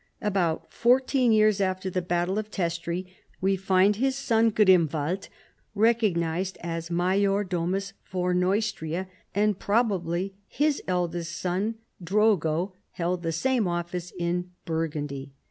[0.23, 3.05] About fourteen years after the battle of Testri
[3.39, 5.27] we find his son Grimwald
[5.75, 14.11] recognized Si^major domus for Neustria and probably his eldest son Drogo held the same office
[14.17, 15.33] in Burgundy.